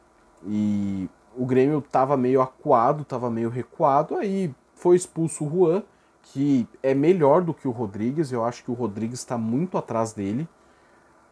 E 0.46 1.08
o 1.38 1.46
Grêmio 1.46 1.80
estava 1.80 2.18
meio 2.18 2.42
acuado, 2.42 3.04
estava 3.04 3.30
meio 3.30 3.50
recuado, 3.50 4.16
aí 4.16 4.54
foi 4.74 4.96
expulso 4.96 5.46
o 5.46 5.50
Juan, 5.50 5.84
que 6.22 6.68
é 6.82 6.94
melhor 6.94 7.42
do 7.42 7.54
que 7.54 7.68
o 7.68 7.72
Rodrigues, 7.72 8.32
eu 8.32 8.44
acho 8.44 8.64
que 8.64 8.72
o 8.72 8.74
Rodrigues 8.74 9.20
está 9.20 9.38
muito 9.38 9.78
atrás 9.78 10.14
dele. 10.14 10.48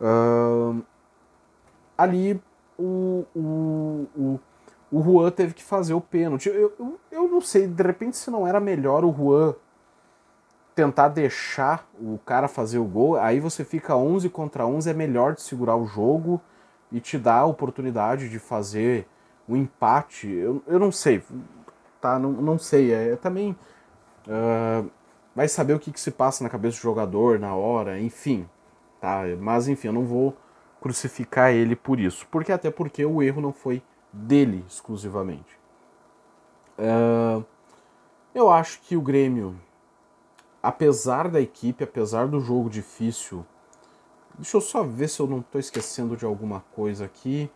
Uh, 0.02 0.82
ali 1.98 2.42
o, 2.78 3.26
o, 3.36 4.08
o, 4.16 4.40
o 4.92 5.04
Juan 5.04 5.32
teve 5.32 5.54
que 5.54 5.64
fazer 5.64 5.94
o 5.94 6.02
pênalti. 6.02 6.50
Eu, 6.50 6.74
eu, 6.80 7.00
eu 7.12 7.28
não 7.28 7.42
sei, 7.42 7.68
de 7.68 7.84
repente 7.84 8.18
se 8.18 8.32
não 8.32 8.48
era 8.48 8.60
melhor 8.60 9.04
o 9.04 9.14
Juan 9.14 9.56
tentar 10.74 11.10
deixar 11.10 11.86
o 12.00 12.18
cara 12.26 12.48
fazer 12.48 12.78
o 12.78 12.86
gol, 12.86 13.18
aí 13.18 13.40
você 13.42 13.66
fica 13.66 13.98
11 13.98 14.30
contra 14.30 14.66
11, 14.66 14.90
é 14.90 14.94
melhor 14.94 15.34
de 15.34 15.42
segurar 15.42 15.76
o 15.76 15.86
jogo 15.86 16.40
e 16.90 17.02
te 17.02 17.18
dá 17.18 17.40
a 17.40 17.46
oportunidade 17.46 18.30
de 18.30 18.40
fazer 18.40 19.06
o 19.46 19.54
um 19.54 19.58
empate. 19.58 20.30
Eu, 20.30 20.64
eu 20.66 20.80
não 20.80 20.92
sei, 20.92 21.22
tá? 22.00 22.18
Não, 22.18 22.32
não 22.32 22.58
sei. 22.58 22.94
É, 22.94 23.16
também 23.18 23.58
uh, 24.28 24.90
vai 25.36 25.48
saber 25.48 25.74
o 25.74 25.80
que, 25.80 25.92
que 25.92 26.00
se 26.00 26.12
passa 26.12 26.44
na 26.44 26.50
cabeça 26.50 26.78
do 26.78 26.82
jogador 26.82 27.40
na 27.40 27.54
hora, 27.56 28.00
enfim, 28.00 28.48
tá? 29.00 29.24
Mas 29.40 29.68
enfim, 29.68 29.88
eu 29.88 29.94
não 29.94 30.06
vou 30.06 30.36
crucificar 30.82 31.52
ele 31.52 31.76
por 31.76 32.00
isso, 32.00 32.28
porque 32.32 32.52
até 32.52 32.72
porque 32.72 33.06
o 33.06 33.22
erro 33.22 33.42
não 33.42 33.54
foi 33.54 33.82
dele 34.12 34.64
exclusivamente. 34.68 35.60
Uh, 36.78 37.44
eu 38.34 38.50
acho 38.50 38.80
que 38.82 38.96
o 38.96 39.02
Grêmio, 39.02 39.60
apesar 40.64 41.28
da 41.28 41.42
equipe, 41.42 41.84
apesar 41.84 42.28
do 42.28 42.40
jogo 42.40 42.70
difícil 42.70 43.46
Deixa 44.40 44.56
eu 44.56 44.62
só 44.62 44.84
ver 44.84 45.10
se 45.10 45.20
eu 45.20 45.28
não 45.28 45.40
estou 45.40 45.60
esquecendo 45.60 46.16
de 46.16 46.24
alguma 46.24 46.64
coisa 46.74 47.04
aqui. 47.04 47.52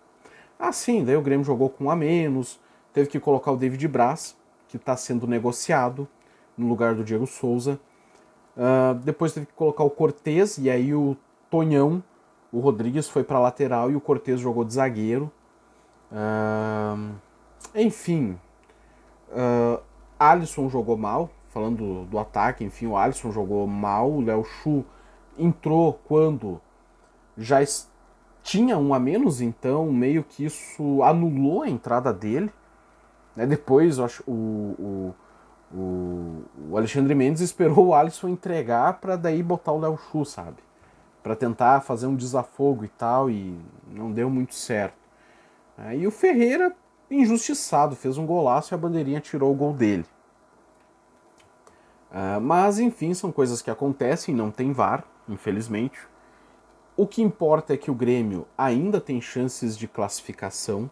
Ah, 0.59 0.73
sim, 0.73 1.05
daí 1.05 1.15
o 1.15 1.21
Grêmio 1.21 1.45
jogou 1.45 1.69
com 1.69 1.85
um 1.85 1.89
a 1.89 1.95
menos, 1.95 2.59
teve 2.91 3.07
que 3.07 3.21
colocar 3.21 3.53
o 3.53 3.55
David 3.55 3.87
Braz, 3.87 4.35
que 4.67 4.75
está 4.75 4.97
sendo 4.97 5.25
negociado 5.25 6.05
no 6.57 6.67
lugar 6.67 6.95
do 6.95 7.03
Diego 7.03 7.25
Souza. 7.27 7.79
Uh, 8.55 8.93
depois 9.03 9.33
teve 9.33 9.47
que 9.47 9.53
colocar 9.53 9.83
o 9.83 9.89
Cortez 9.89 10.57
e 10.57 10.69
aí 10.69 10.93
o 10.93 11.17
Tonhão, 11.49 12.03
o 12.51 12.59
Rodrigues 12.59 13.09
foi 13.09 13.23
para 13.23 13.39
lateral 13.39 13.89
e 13.91 13.95
o 13.95 14.01
Cortez 14.01 14.39
jogou 14.39 14.63
de 14.63 14.73
zagueiro. 14.73 15.31
Uh, 16.11 17.15
enfim, 17.73 18.37
uh, 19.29 19.81
Alisson 20.19 20.69
jogou 20.69 20.95
mal, 20.95 21.29
falando 21.49 21.77
do, 21.77 22.05
do, 22.05 22.19
ataque, 22.19 22.63
enfim, 22.63 22.87
o 22.87 22.95
Alisson 22.95 23.31
jogou 23.31 23.65
mal, 23.65 24.11
o 24.11 24.21
Léo 24.21 24.43
Chu 24.43 24.85
entrou 25.37 25.99
quando 26.05 26.61
já 27.35 27.59
tinha 28.43 28.77
um 28.77 28.93
a 28.93 28.99
menos, 28.99 29.41
então 29.41 29.91
meio 29.91 30.23
que 30.23 30.45
isso 30.45 31.01
anulou 31.01 31.63
a 31.63 31.69
entrada 31.69 32.13
dele. 32.13 32.51
Né? 33.35 33.47
Depois 33.47 33.99
acho, 33.99 34.23
o, 34.27 34.75
o, 34.77 35.15
o, 35.73 36.43
o, 36.69 36.77
Alexandre 36.77 37.15
Mendes 37.15 37.41
esperou 37.41 37.87
o 37.87 37.93
Alisson 37.95 38.29
entregar 38.29 38.99
para 38.99 39.15
daí 39.15 39.41
botar 39.41 39.71
o 39.71 39.79
Léo 39.79 39.97
Chu, 39.97 40.23
sabe? 40.23 40.57
Para 41.23 41.35
tentar 41.35 41.81
fazer 41.81 42.05
um 42.05 42.15
desafogo 42.15 42.85
e 42.85 42.89
tal, 42.89 43.29
e 43.29 43.57
não 43.87 44.11
deu 44.11 44.29
muito 44.29 44.53
certo. 44.53 44.97
Aí 45.77 46.05
o 46.05 46.11
Ferreira, 46.11 46.75
injustiçado, 47.09 47.95
fez 47.95 48.17
um 48.17 48.25
golaço 48.25 48.73
e 48.73 48.75
a 48.75 48.77
bandeirinha 48.77 49.19
tirou 49.19 49.51
o 49.51 49.55
gol 49.55 49.73
dele. 49.73 50.05
Uh, 52.11 52.39
mas 52.39 52.77
enfim, 52.77 53.13
são 53.13 53.31
coisas 53.31 53.61
que 53.61 53.71
acontecem, 53.71 54.35
não 54.35 54.51
tem 54.51 54.71
VAR, 54.71 55.03
infelizmente. 55.27 55.99
O 56.95 57.07
que 57.07 57.23
importa 57.23 57.73
é 57.73 57.77
que 57.77 57.89
o 57.89 57.95
Grêmio 57.95 58.45
ainda 58.55 59.01
tem 59.01 59.19
chances 59.19 59.75
de 59.75 59.87
classificação. 59.87 60.91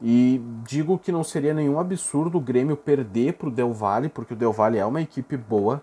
E 0.00 0.40
digo 0.64 0.98
que 0.98 1.10
não 1.10 1.24
seria 1.24 1.52
nenhum 1.52 1.78
absurdo 1.78 2.38
o 2.38 2.40
Grêmio 2.40 2.76
perder 2.76 3.34
para 3.34 3.48
o 3.48 3.50
Del 3.50 3.72
Valle, 3.72 4.08
porque 4.08 4.32
o 4.32 4.36
Del 4.36 4.52
Valle 4.52 4.78
é 4.78 4.86
uma 4.86 5.02
equipe 5.02 5.36
boa. 5.36 5.82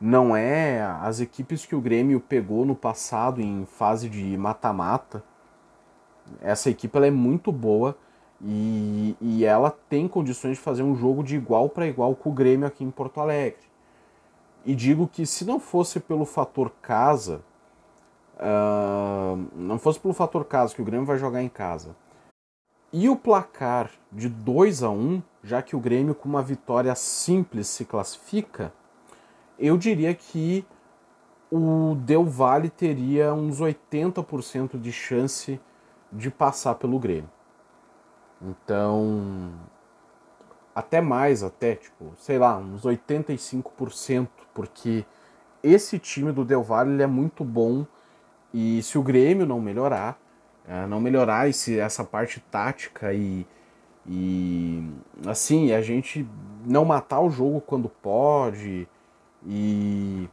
Não 0.00 0.34
é 0.34 0.80
as 1.02 1.20
equipes 1.20 1.66
que 1.66 1.74
o 1.74 1.80
Grêmio 1.80 2.20
pegou 2.20 2.64
no 2.64 2.74
passado 2.74 3.40
em 3.40 3.66
fase 3.66 4.08
de 4.08 4.36
mata-mata. 4.36 5.22
Essa 6.40 6.70
equipe 6.70 6.96
ela 6.96 7.06
é 7.06 7.10
muito 7.10 7.50
boa 7.50 7.96
e, 8.40 9.16
e 9.20 9.44
ela 9.44 9.70
tem 9.88 10.08
condições 10.08 10.56
de 10.56 10.62
fazer 10.62 10.82
um 10.82 10.94
jogo 10.94 11.22
de 11.22 11.36
igual 11.36 11.68
para 11.68 11.86
igual 11.86 12.14
com 12.14 12.30
o 12.30 12.32
Grêmio 12.32 12.66
aqui 12.66 12.84
em 12.84 12.90
Porto 12.90 13.20
Alegre. 13.20 13.68
E 14.64 14.74
digo 14.74 15.08
que 15.08 15.26
se 15.26 15.44
não 15.44 15.58
fosse 15.58 15.98
pelo 16.00 16.24
fator 16.24 16.70
casa, 16.80 17.42
uh, 18.36 19.36
não 19.54 19.78
fosse 19.78 19.98
pelo 19.98 20.14
fator 20.14 20.44
casa, 20.44 20.74
que 20.74 20.82
o 20.82 20.84
Grêmio 20.84 21.06
vai 21.06 21.18
jogar 21.18 21.42
em 21.42 21.48
casa, 21.48 21.96
e 22.92 23.08
o 23.08 23.16
placar 23.16 23.90
de 24.10 24.28
2 24.28 24.82
a 24.82 24.90
1 24.90 25.22
já 25.42 25.62
que 25.62 25.74
o 25.74 25.80
Grêmio 25.80 26.14
com 26.14 26.28
uma 26.28 26.42
vitória 26.42 26.94
simples 26.94 27.68
se 27.68 27.84
classifica, 27.84 28.72
eu 29.58 29.76
diria 29.76 30.14
que 30.14 30.64
o 31.50 31.94
Del 31.96 32.24
Valle 32.24 32.70
teria 32.70 33.32
uns 33.34 33.60
80% 33.60 34.78
de 34.80 34.92
chance 34.92 35.60
de 36.12 36.30
passar 36.30 36.74
pelo 36.76 36.98
Grêmio. 36.98 37.30
Então, 38.40 39.50
até 40.74 41.00
mais, 41.00 41.42
até, 41.42 41.74
tipo, 41.74 42.12
sei 42.16 42.38
lá, 42.38 42.56
uns 42.56 42.84
85%, 42.84 44.28
porque 44.54 45.04
esse 45.62 45.98
time 45.98 46.32
do 46.32 46.44
Del 46.44 46.62
Valle 46.62 47.02
é 47.02 47.06
muito 47.06 47.44
bom 47.44 47.86
e 48.52 48.82
se 48.82 48.96
o 48.96 49.02
Grêmio 49.02 49.46
não 49.46 49.60
melhorar, 49.60 50.18
é, 50.70 50.86
não 50.86 51.00
melhorar 51.00 51.48
esse, 51.48 51.80
essa 51.80 52.04
parte 52.04 52.38
tática 52.48 53.12
e, 53.12 53.44
E 54.06 54.88
assim, 55.26 55.72
a 55.72 55.82
gente 55.82 56.24
não 56.64 56.84
matar 56.84 57.20
o 57.20 57.28
jogo 57.28 57.60
quando 57.60 57.88
pode 57.88 58.86
e 59.44 60.28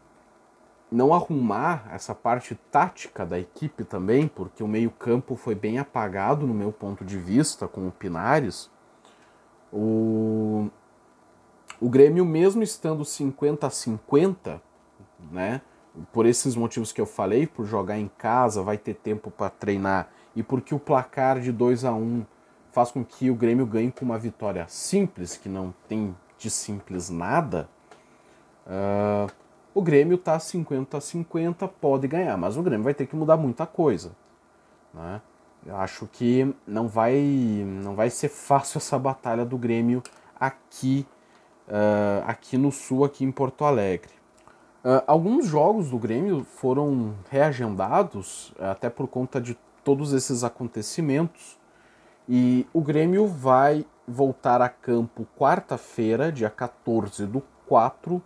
não 0.91 1.11
arrumar 1.11 1.89
essa 1.91 2.13
parte 2.13 2.53
tática 2.71 3.25
da 3.25 3.39
equipe 3.39 3.83
também, 3.83 4.27
porque 4.27 4.63
o 4.63 4.67
meio-campo 4.67 5.35
foi 5.35 5.55
bem 5.55 5.79
apagado 5.79 6.45
no 6.45 6.53
meu 6.53 6.71
ponto 6.71 7.03
de 7.03 7.17
vista 7.17 7.67
com 7.67 7.87
o 7.87 7.91
Pinares. 7.91 8.69
O, 9.73 10.69
o 11.81 11.89
Grêmio, 11.89 12.23
mesmo 12.23 12.61
estando 12.61 13.03
50 13.03 13.65
a 13.65 13.69
50, 13.71 14.61
né, 15.31 15.61
por 16.13 16.27
esses 16.27 16.55
motivos 16.55 16.91
que 16.91 17.01
eu 17.01 17.07
falei, 17.07 17.47
por 17.47 17.65
jogar 17.65 17.97
em 17.97 18.09
casa, 18.19 18.61
vai 18.61 18.77
ter 18.77 18.93
tempo 18.93 19.31
para 19.31 19.49
treinar 19.49 20.09
e 20.37 20.43
porque 20.43 20.75
o 20.75 20.79
placar 20.79 21.39
de 21.39 21.51
2 21.51 21.83
a 21.83 21.91
1 21.91 22.23
faz 22.71 22.91
com 22.91 23.03
que 23.03 23.31
o 23.31 23.33
Grêmio 23.33 23.65
ganhe 23.65 23.91
com 23.91 24.05
uma 24.05 24.19
vitória 24.19 24.67
simples, 24.67 25.35
que 25.35 25.49
não 25.49 25.73
tem 25.87 26.15
de 26.37 26.51
simples 26.51 27.09
nada. 27.09 27.67
Uh, 28.67 29.31
o 29.73 29.81
Grêmio 29.81 30.15
tá 30.15 30.37
50 30.37 30.95
a 30.95 31.01
50, 31.01 31.67
pode 31.67 32.07
ganhar, 32.07 32.37
mas 32.37 32.55
o 32.55 32.61
Grêmio 32.61 32.83
vai 32.83 32.93
ter 32.93 33.07
que 33.07 33.15
mudar 33.15 33.35
muita 33.35 33.65
coisa. 33.65 34.11
Né? 34.93 35.19
Eu 35.65 35.75
acho 35.77 36.05
que 36.05 36.53
não 36.67 36.87
vai, 36.87 37.15
não 37.83 37.95
vai 37.95 38.11
ser 38.11 38.29
fácil 38.29 38.77
essa 38.77 38.99
batalha 38.99 39.43
do 39.43 39.57
Grêmio 39.57 40.03
aqui, 40.39 41.07
uh, 41.67 42.23
aqui 42.27 42.59
no 42.59 42.71
Sul, 42.71 43.03
aqui 43.03 43.25
em 43.25 43.31
Porto 43.31 43.65
Alegre. 43.65 44.11
Uh, 44.85 45.01
alguns 45.07 45.47
jogos 45.47 45.89
do 45.89 45.97
Grêmio 45.97 46.43
foram 46.43 47.15
reagendados, 47.31 48.53
até 48.59 48.87
por 48.87 49.07
conta 49.07 49.41
de 49.41 49.57
todos 49.87 50.11
esses 50.11 50.43
acontecimentos, 50.43 51.57
e 52.27 52.67
o 52.73 52.81
Grêmio 52.81 53.25
vai 53.25 53.85
voltar 54.05 54.61
a 54.61 54.67
campo 54.67 55.25
quarta-feira, 55.39 56.29
dia 56.29 56.49
14 56.49 57.25
do 57.25 57.41
4, 57.65 58.21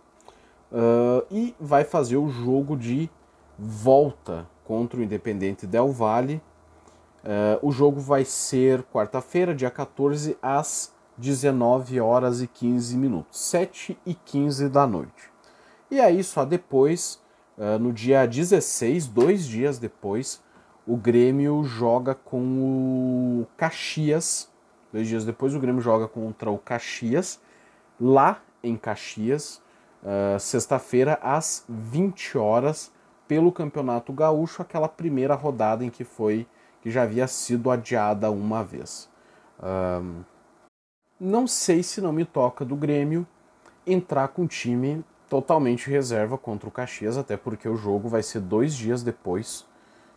Uh, 0.72 1.22
e 1.30 1.54
vai 1.60 1.84
fazer 1.84 2.16
o 2.16 2.30
jogo 2.30 2.78
de 2.78 3.10
volta 3.58 4.48
contra 4.64 4.98
o 4.98 5.02
Independente 5.02 5.66
Del 5.66 5.92
Valle. 5.92 6.40
Uh, 7.22 7.68
o 7.68 7.70
jogo 7.70 8.00
vai 8.00 8.24
ser 8.24 8.82
quarta-feira, 8.84 9.54
dia 9.54 9.70
14, 9.70 10.34
às 10.40 10.90
19 11.18 12.00
horas 12.00 12.40
e 12.40 12.46
15 12.46 12.96
minutos, 12.96 13.38
7 13.38 13.98
e 14.06 14.14
15 14.14 14.70
da 14.70 14.86
noite. 14.86 15.30
E 15.90 16.00
aí, 16.00 16.24
só 16.24 16.42
depois, 16.46 17.20
uh, 17.58 17.78
no 17.78 17.92
dia 17.92 18.24
16, 18.24 19.08
dois 19.08 19.44
dias 19.44 19.78
depois, 19.78 20.40
o 20.86 20.96
Grêmio 20.96 21.64
joga 21.64 22.14
com 22.14 23.42
o 23.42 23.46
Caxias. 23.56 24.50
Dois 24.92 25.08
dias 25.08 25.24
depois, 25.24 25.54
o 25.54 25.60
Grêmio 25.60 25.80
joga 25.80 26.06
contra 26.06 26.50
o 26.50 26.58
Caxias, 26.58 27.40
lá 28.00 28.42
em 28.62 28.76
Caxias 28.76 29.62
uh, 30.02 30.38
sexta-feira, 30.38 31.18
às 31.22 31.64
20 31.68 32.36
horas, 32.36 32.92
pelo 33.26 33.52
Campeonato 33.52 34.12
Gaúcho, 34.12 34.62
aquela 34.62 34.88
primeira 34.88 35.34
rodada 35.34 35.84
em 35.84 35.90
que 35.90 36.04
foi 36.04 36.46
que 36.82 36.90
já 36.90 37.02
havia 37.02 37.26
sido 37.28 37.70
adiada 37.70 38.30
uma 38.30 38.62
vez. 38.64 39.08
Um, 39.62 40.22
não 41.18 41.46
sei 41.46 41.82
se 41.82 42.00
não 42.00 42.12
me 42.12 42.24
toca 42.24 42.64
do 42.64 42.74
Grêmio 42.74 43.26
entrar 43.86 44.28
com 44.28 44.42
o 44.42 44.48
time 44.48 45.04
totalmente 45.28 45.88
reserva 45.88 46.36
contra 46.36 46.68
o 46.68 46.72
Caxias, 46.72 47.16
até 47.16 47.36
porque 47.36 47.68
o 47.68 47.76
jogo 47.76 48.08
vai 48.08 48.22
ser 48.22 48.40
dois 48.40 48.74
dias 48.74 49.02
depois. 49.02 49.64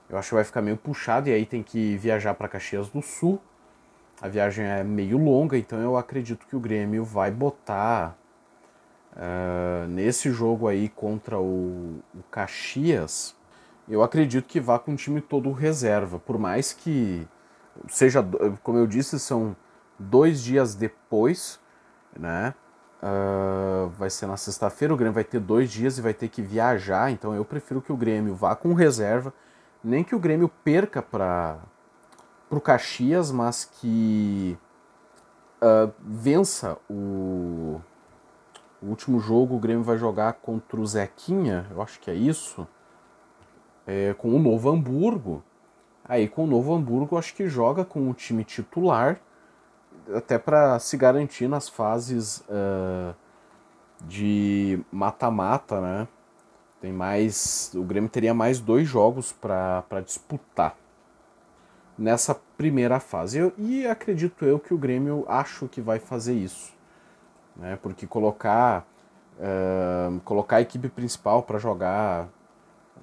Eu 0.09 0.17
acho 0.17 0.29
que 0.29 0.35
vai 0.35 0.43
ficar 0.43 0.61
meio 0.61 0.77
puxado 0.77 1.29
e 1.29 1.33
aí 1.33 1.45
tem 1.45 1.63
que 1.63 1.97
viajar 1.97 2.33
para 2.33 2.47
Caxias 2.47 2.89
do 2.89 3.01
Sul. 3.01 3.41
A 4.21 4.27
viagem 4.27 4.65
é 4.65 4.83
meio 4.83 5.17
longa, 5.17 5.57
então 5.57 5.79
eu 5.79 5.97
acredito 5.97 6.45
que 6.47 6.55
o 6.55 6.59
Grêmio 6.59 7.03
vai 7.03 7.31
botar 7.31 8.17
Uh, 9.15 9.87
nesse 9.87 10.29
jogo 10.29 10.67
aí 10.67 10.89
contra 10.89 11.39
o, 11.39 12.01
o, 12.13 12.21
Caxias, 12.29 13.33
eu 13.87 14.03
acredito 14.03 14.45
que 14.45 14.59
vá 14.59 14.77
com 14.77 14.91
o 14.91 14.95
time 14.97 15.21
todo 15.21 15.53
reserva, 15.53 16.19
por 16.19 16.37
mais 16.37 16.73
que 16.73 17.25
seja, 17.87 18.21
como 18.61 18.77
eu 18.77 18.85
disse, 18.85 19.17
são 19.17 19.55
dois 19.97 20.43
dias 20.43 20.75
depois, 20.75 21.61
né? 22.19 22.53
Uh, 23.01 23.87
vai 23.91 24.09
ser 24.09 24.25
na 24.25 24.35
sexta-feira, 24.35 24.93
o 24.93 24.97
Grêmio 24.97 25.13
vai 25.13 25.23
ter 25.23 25.39
dois 25.39 25.71
dias 25.71 25.97
e 25.97 26.01
vai 26.01 26.13
ter 26.13 26.27
que 26.27 26.41
viajar, 26.41 27.09
então 27.09 27.33
eu 27.33 27.45
prefiro 27.45 27.81
que 27.81 27.93
o 27.93 27.97
Grêmio 27.97 28.35
vá 28.35 28.53
com 28.53 28.73
reserva, 28.73 29.33
nem 29.85 30.03
que 30.03 30.15
o 30.15 30.19
Grêmio 30.19 30.49
perca 30.63 31.01
para 31.01 31.59
o 32.49 32.59
Caxias, 32.59 33.31
mas 33.31 33.65
que 33.65 34.57
uh, 35.61 35.93
vença 35.99 36.77
o 36.89 37.79
o 38.85 38.89
último 38.89 39.19
jogo 39.19 39.55
o 39.55 39.59
Grêmio 39.59 39.83
vai 39.83 39.97
jogar 39.97 40.33
contra 40.33 40.79
o 40.79 40.85
Zequinha, 40.85 41.65
eu 41.71 41.81
acho 41.81 41.99
que 41.99 42.11
é 42.11 42.13
isso, 42.13 42.67
é, 43.87 44.13
com 44.13 44.29
o 44.29 44.39
Novo 44.39 44.69
Hamburgo. 44.69 45.43
Aí 46.07 46.27
com 46.27 46.43
o 46.43 46.47
Novo 46.47 46.73
Hamburgo 46.73 47.17
acho 47.17 47.33
que 47.33 47.47
joga 47.47 47.83
com 47.83 48.09
o 48.09 48.13
time 48.13 48.43
titular, 48.43 49.19
até 50.13 50.37
para 50.37 50.77
se 50.77 50.95
garantir 50.97 51.47
nas 51.47 51.67
fases 51.67 52.41
uh, 52.41 53.15
de 54.05 54.79
mata-mata, 54.91 55.81
né? 55.81 56.07
Tem 56.85 56.93
mais, 56.93 57.71
o 57.73 57.81
Grêmio 57.83 58.09
teria 58.09 58.31
mais 58.31 58.59
dois 58.59 58.87
jogos 58.87 59.31
para 59.31 60.01
disputar 60.05 60.77
nessa 61.97 62.39
primeira 62.55 62.99
fase. 62.99 63.39
Eu, 63.39 63.51
e 63.57 63.87
acredito 63.87 64.45
eu 64.45 64.59
que 64.59 64.71
o 64.71 64.77
Grêmio 64.77 65.25
acho 65.27 65.67
que 65.67 65.81
vai 65.81 65.97
fazer 65.97 66.35
isso 66.35 66.75
né? 67.55 67.77
Porque 67.81 68.05
colocar 68.05 68.85
uh, 69.39 70.19
colocar 70.21 70.57
a 70.57 70.61
equipe 70.61 70.89
principal 70.89 71.43
para 71.43 71.57
jogar 71.57 72.27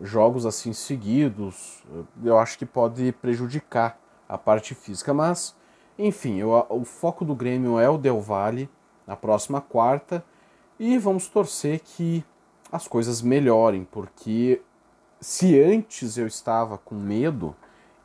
jogos 0.00 0.46
assim 0.46 0.72
seguidos, 0.72 1.82
eu 2.24 2.38
acho 2.38 2.58
que 2.58 2.64
pode 2.64 3.12
prejudicar 3.12 3.98
a 4.28 4.38
parte 4.38 4.74
física, 4.74 5.12
mas 5.12 5.54
enfim, 5.98 6.38
eu, 6.38 6.66
o 6.70 6.84
foco 6.84 7.24
do 7.24 7.34
Grêmio 7.34 7.78
é 7.78 7.88
o 7.88 7.98
Del 7.98 8.20
Valle 8.20 8.68
na 9.06 9.16
próxima 9.16 9.60
quarta 9.60 10.24
e 10.78 10.96
vamos 10.96 11.28
torcer 11.28 11.80
que 11.80 12.24
as 12.72 12.88
coisas 12.88 13.20
melhorem, 13.20 13.84
porque 13.84 14.62
se 15.20 15.60
antes 15.60 16.16
eu 16.16 16.26
estava 16.26 16.78
com 16.78 16.94
medo 16.94 17.54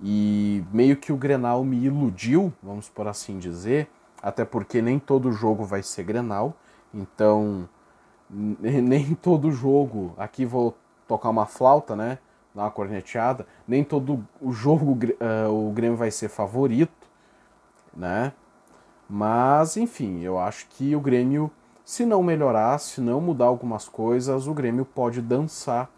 e 0.01 0.63
meio 0.71 0.97
que 0.97 1.11
o 1.11 1.17
Grenal 1.17 1.63
me 1.63 1.77
iludiu, 1.85 2.53
vamos 2.61 2.89
por 2.89 3.07
assim 3.07 3.39
dizer, 3.39 3.89
até 4.21 4.43
porque 4.43 4.81
nem 4.81 4.99
todo 4.99 5.31
jogo 5.31 5.63
vai 5.63 5.81
ser 5.81 6.03
Grenal, 6.03 6.55
então 6.93 7.67
nem 8.29 9.15
todo 9.15 9.51
jogo, 9.51 10.13
aqui 10.17 10.45
vou 10.45 10.77
tocar 11.07 11.29
uma 11.29 11.45
flauta, 11.45 11.95
né, 11.95 12.19
dar 12.53 12.63
uma 12.63 12.71
corneteada, 12.71 13.47
nem 13.65 13.83
todo 13.83 14.27
o 14.41 14.51
jogo 14.51 14.91
uh, 14.91 15.69
o 15.69 15.71
Grêmio 15.71 15.97
vai 15.97 16.11
ser 16.11 16.27
favorito, 16.27 17.07
né, 17.95 18.33
mas 19.09 19.77
enfim, 19.77 20.19
eu 20.19 20.37
acho 20.37 20.67
que 20.67 20.95
o 20.95 20.99
Grêmio, 20.99 21.49
se 21.87 22.05
não 22.05 22.21
melhorar, 22.21 22.77
se 22.79 22.99
não 22.99 23.21
mudar 23.21 23.45
algumas 23.45 23.87
coisas, 23.87 24.45
o 24.45 24.53
Grêmio 24.53 24.83
pode 24.83 25.21
dançar 25.21 25.89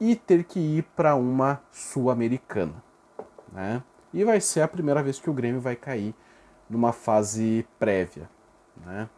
e 0.00 0.16
ter 0.16 0.42
que 0.42 0.58
ir 0.58 0.82
para 0.96 1.14
uma 1.14 1.62
sul-americana, 1.70 2.82
né, 3.52 3.80
e 4.12 4.24
vai 4.24 4.40
ser 4.40 4.62
a 4.62 4.68
primeira 4.68 5.00
vez 5.00 5.20
que 5.20 5.30
o 5.30 5.32
Grêmio 5.32 5.60
vai 5.60 5.76
cair 5.76 6.12
numa 6.68 6.92
fase 6.92 7.64
prévia, 7.78 8.28
né? 8.84 9.08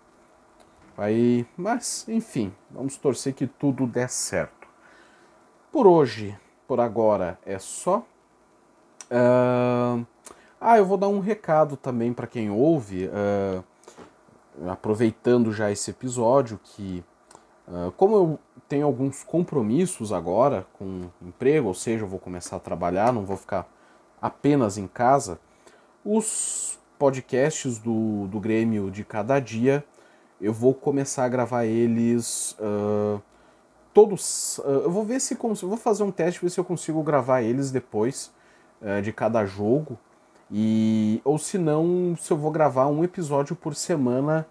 Vai, 0.95 1.47
mas 1.57 2.07
enfim, 2.07 2.53
vamos 2.71 2.99
torcer 2.99 3.33
que 3.33 3.47
tudo 3.47 3.87
dê 3.87 4.07
certo. 4.07 4.69
Por 5.73 5.87
hoje, 5.87 6.39
por 6.69 6.81
agora 6.81 7.39
é 7.47 7.59
só. 7.59 8.05
Uh... 9.11 10.07
Ah, 10.61 10.77
eu 10.77 10.85
vou 10.85 10.99
dar 10.99 11.09
um 11.09 11.21
recado 11.21 11.79
também 11.79 12.13
para 12.13 12.27
quem 12.27 12.51
ouve, 12.51 13.07
uh... 13.07 13.65
aproveitando 14.69 15.53
já 15.53 15.71
esse 15.71 15.91
episódio, 15.91 16.59
que 16.63 17.05
uh, 17.69 17.93
como 17.93 18.15
eu 18.15 18.39
tenho 18.69 18.87
alguns 18.87 19.23
compromissos 19.23 20.13
agora 20.13 20.67
com 20.79 21.09
emprego, 21.23 21.69
ou 21.69 21.75
seja, 21.75 22.05
eu 22.05 22.09
vou 22.09 22.19
começar 22.19 22.57
a 22.57 22.61
trabalhar, 22.61 23.13
não 23.13 23.25
vou 23.25 23.37
ficar 23.37 23.69
apenas 24.21 24.77
em 24.77 24.87
casa, 24.87 25.39
os 26.05 26.79
podcasts 26.99 27.79
do, 27.79 28.27
do 28.29 28.39
Grêmio 28.39 28.91
de 28.91 29.05
cada 29.05 29.41
dia. 29.41 29.85
Eu 30.41 30.53
vou 30.53 30.73
começar 30.73 31.25
a 31.25 31.29
gravar 31.29 31.67
eles 31.67 32.57
uh, 32.59 33.21
todos. 33.93 34.59
Uh, 34.59 34.83
eu 34.85 34.91
vou 34.91 35.05
ver 35.05 35.21
se 35.21 35.35
eu 35.35 35.69
vou 35.69 35.77
fazer 35.77 36.03
um 36.03 36.11
teste 36.11 36.41
ver 36.41 36.51
se 36.51 36.59
eu 36.59 36.65
consigo 36.65 37.03
gravar 37.03 37.43
eles 37.43 37.71
depois 37.71 38.33
de 39.03 39.13
cada 39.13 39.45
jogo 39.45 39.99
e 40.51 41.21
ou 41.25 41.39
se 41.39 41.59
não 41.59 42.17
se 42.19 42.33
eu 42.33 42.37
vou 42.37 42.51
gravar 42.51 42.87
um 42.87 43.05
episódio 43.05 43.55
por 43.55 43.75
semana 43.75 44.47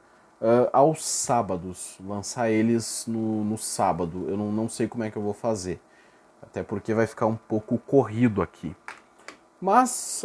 aos 0.71 1.05
sábados, 1.05 1.97
lançar 1.99 2.49
eles 2.49 3.03
no, 3.05 3.43
no 3.43 3.57
sábado. 3.57 4.25
Eu 4.29 4.38
não, 4.38 4.51
não 4.51 4.69
sei 4.69 4.88
como 4.88 5.03
é 5.03 5.12
que 5.12 5.17
eu 5.17 5.21
vou 5.21 5.33
fazer, 5.33 5.81
até 6.41 6.63
porque 6.63 6.93
vai 6.93 7.05
ficar 7.05 7.25
um 7.25 7.35
pouco 7.35 7.77
corrido 7.77 8.41
aqui. 8.41 8.73
Mas 9.59 10.23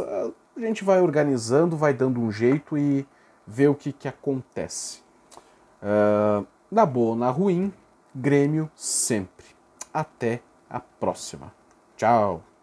a 0.56 0.60
gente 0.60 0.84
vai 0.84 1.00
organizando, 1.00 1.76
vai 1.76 1.92
dando 1.92 2.20
um 2.20 2.30
jeito 2.30 2.78
e 2.78 3.06
ver 3.46 3.68
o 3.68 3.74
que, 3.74 3.92
que 3.92 4.08
acontece. 4.08 5.02
Uh, 5.82 6.46
na 6.70 6.86
boa 6.86 7.10
ou 7.10 7.16
na 7.16 7.30
ruim, 7.30 7.72
Grêmio 8.14 8.70
sempre. 8.76 9.46
Até 9.92 10.40
a 10.70 10.78
próxima. 10.78 11.52
Tchau! 11.96 12.53